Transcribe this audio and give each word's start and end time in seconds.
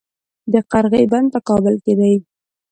د 0.53 0.55
قرغې 0.71 1.03
بند 1.11 1.27
په 1.33 1.39
کابل 1.47 1.75
کې 1.83 1.93
دی 1.99 2.13